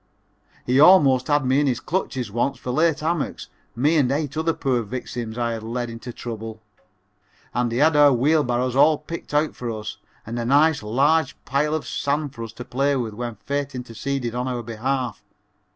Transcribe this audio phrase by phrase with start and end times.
[0.65, 4.55] He almost had me in his clutches once for late hammocks, me and eight other
[4.55, 6.63] poor victims I had led into the trouble,
[7.53, 11.75] and he had our wheelbarrows all picked out for us, and a nice large pile
[11.75, 15.23] of sand for us to play with when fate interceded in our behalf.